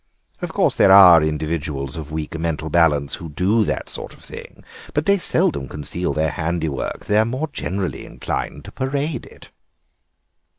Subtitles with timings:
[0.41, 4.63] Of course there are individuals of weak mental balance who do that sort of thing,
[4.95, 9.51] but they seldom conceal their handiwork; they are more generally inclined to parade it."